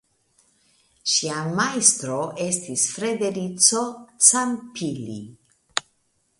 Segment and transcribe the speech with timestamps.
[1.15, 2.17] Ŝia majstro
[2.47, 3.85] estis Federico
[4.31, 5.23] Campilli.